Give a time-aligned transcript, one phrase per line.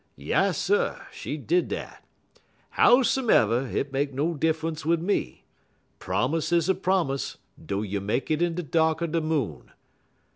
[0.17, 0.99] Yasser!
[1.13, 2.03] She did dat.
[2.71, 5.43] Howsumev', hit ain't make no diffunce wid me.
[5.99, 9.69] Promise is a promise, dough you make it in de dark er de moon.